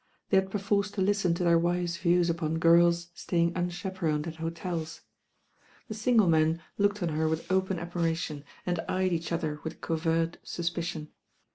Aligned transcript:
They 0.31 0.37
had 0.37 0.49
perforce 0.49 0.89
to 0.93 1.01
listen 1.03 1.35
to 1.35 1.43
their 1.43 1.59
wives' 1.59 1.97
views 1.97 2.27
upon 2.27 2.57
girls 2.57 3.09
staying 3.13 3.51
unchaperoned 3.55 4.25
at 4.25 4.37
hotels. 4.37 5.01
The 5.89 5.93
single 5.93 6.25
men 6.27 6.59
looked 6.79 7.03
on 7.03 7.09
her 7.09 7.27
with 7.29 7.51
open 7.51 7.77
admira 7.77 8.15
tion, 8.15 8.43
and 8.65 8.79
eyed 8.89 9.13
each 9.13 9.31
other 9.31 9.59
with 9.63 9.79
covert 9.79 10.37
suspicion. 10.41 11.09